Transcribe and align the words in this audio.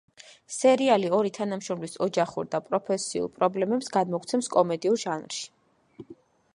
სერიალი 0.53 1.11
ორი 1.17 1.31
თანამშრომლის 1.35 1.93
ოჯახურ 2.05 2.49
და 2.55 2.63
პროფესიულ 2.71 3.31
პრობლემებს 3.37 3.93
გადმოგვცემს 3.99 4.53
კომედიურ 4.57 5.03
ჟანრში. 5.07 6.13